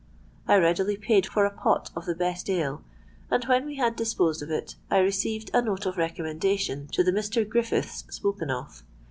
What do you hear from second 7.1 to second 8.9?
Mr. Griffiths spoken of.